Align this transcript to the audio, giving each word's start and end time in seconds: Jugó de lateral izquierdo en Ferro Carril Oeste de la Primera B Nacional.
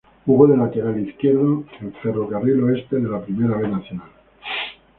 Jugó 0.25 0.47
de 0.47 0.57
lateral 0.57 0.99
izquierdo 1.07 1.63
en 1.79 1.93
Ferro 2.01 2.27
Carril 2.27 2.63
Oeste 2.63 2.95
de 2.95 3.07
la 3.07 3.23
Primera 3.23 3.55
B 3.57 3.67
Nacional. 3.67 4.09